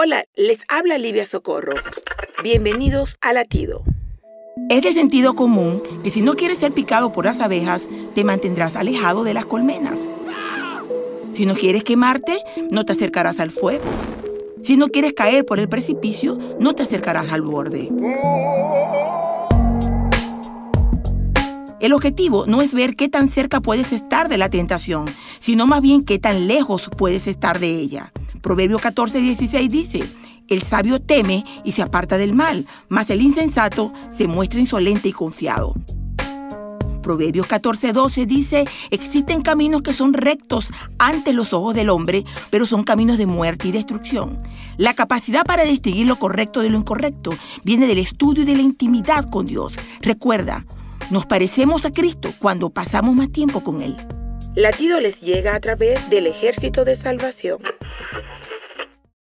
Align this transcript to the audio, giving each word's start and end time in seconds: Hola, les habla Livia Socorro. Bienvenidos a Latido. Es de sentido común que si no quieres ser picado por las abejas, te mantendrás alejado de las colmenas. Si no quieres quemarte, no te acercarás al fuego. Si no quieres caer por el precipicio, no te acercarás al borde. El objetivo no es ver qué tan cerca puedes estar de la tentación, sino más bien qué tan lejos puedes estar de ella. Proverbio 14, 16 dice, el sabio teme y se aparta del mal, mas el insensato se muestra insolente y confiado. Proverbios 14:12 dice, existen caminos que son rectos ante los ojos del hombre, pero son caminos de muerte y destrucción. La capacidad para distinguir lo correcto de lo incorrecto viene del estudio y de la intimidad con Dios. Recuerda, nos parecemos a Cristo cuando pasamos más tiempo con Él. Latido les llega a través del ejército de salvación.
Hola, 0.00 0.26
les 0.36 0.60
habla 0.68 0.96
Livia 0.96 1.26
Socorro. 1.26 1.74
Bienvenidos 2.44 3.18
a 3.20 3.32
Latido. 3.32 3.82
Es 4.70 4.82
de 4.82 4.94
sentido 4.94 5.34
común 5.34 5.82
que 6.04 6.12
si 6.12 6.20
no 6.20 6.34
quieres 6.34 6.58
ser 6.58 6.70
picado 6.70 7.12
por 7.12 7.24
las 7.24 7.40
abejas, 7.40 7.84
te 8.14 8.22
mantendrás 8.22 8.76
alejado 8.76 9.24
de 9.24 9.34
las 9.34 9.44
colmenas. 9.44 9.98
Si 11.34 11.46
no 11.46 11.56
quieres 11.56 11.82
quemarte, 11.82 12.38
no 12.70 12.84
te 12.84 12.92
acercarás 12.92 13.40
al 13.40 13.50
fuego. 13.50 13.82
Si 14.62 14.76
no 14.76 14.86
quieres 14.86 15.14
caer 15.14 15.44
por 15.44 15.58
el 15.58 15.68
precipicio, 15.68 16.38
no 16.60 16.76
te 16.76 16.84
acercarás 16.84 17.32
al 17.32 17.42
borde. 17.42 17.90
El 21.80 21.92
objetivo 21.92 22.46
no 22.46 22.62
es 22.62 22.72
ver 22.72 22.94
qué 22.94 23.08
tan 23.08 23.28
cerca 23.28 23.60
puedes 23.60 23.92
estar 23.92 24.28
de 24.28 24.38
la 24.38 24.48
tentación, 24.48 25.06
sino 25.40 25.66
más 25.66 25.82
bien 25.82 26.04
qué 26.04 26.20
tan 26.20 26.46
lejos 26.46 26.88
puedes 26.96 27.26
estar 27.26 27.58
de 27.58 27.70
ella. 27.70 28.12
Proverbio 28.40 28.78
14, 28.78 29.20
16 29.20 29.70
dice, 29.70 30.00
el 30.48 30.62
sabio 30.62 31.00
teme 31.00 31.44
y 31.64 31.72
se 31.72 31.82
aparta 31.82 32.16
del 32.16 32.34
mal, 32.34 32.66
mas 32.88 33.10
el 33.10 33.22
insensato 33.22 33.92
se 34.16 34.26
muestra 34.26 34.60
insolente 34.60 35.08
y 35.08 35.12
confiado. 35.12 35.74
Proverbios 37.02 37.48
14:12 37.48 38.26
dice, 38.26 38.64
existen 38.90 39.40
caminos 39.40 39.82
que 39.82 39.94
son 39.94 40.12
rectos 40.12 40.68
ante 40.98 41.32
los 41.32 41.52
ojos 41.52 41.74
del 41.74 41.88
hombre, 41.88 42.24
pero 42.50 42.66
son 42.66 42.84
caminos 42.84 43.16
de 43.18 43.26
muerte 43.26 43.68
y 43.68 43.72
destrucción. 43.72 44.38
La 44.76 44.94
capacidad 44.94 45.44
para 45.44 45.64
distinguir 45.64 46.06
lo 46.06 46.16
correcto 46.16 46.60
de 46.60 46.70
lo 46.70 46.78
incorrecto 46.78 47.30
viene 47.64 47.86
del 47.86 47.98
estudio 47.98 48.42
y 48.42 48.46
de 48.46 48.56
la 48.56 48.62
intimidad 48.62 49.28
con 49.30 49.46
Dios. 49.46 49.72
Recuerda, 50.00 50.66
nos 51.10 51.24
parecemos 51.24 51.86
a 51.86 51.92
Cristo 51.92 52.30
cuando 52.38 52.70
pasamos 52.70 53.14
más 53.14 53.30
tiempo 53.30 53.64
con 53.64 53.80
Él. 53.80 53.96
Latido 54.54 55.00
les 55.00 55.20
llega 55.20 55.54
a 55.54 55.60
través 55.60 56.10
del 56.10 56.26
ejército 56.26 56.84
de 56.84 56.96
salvación. 56.96 57.58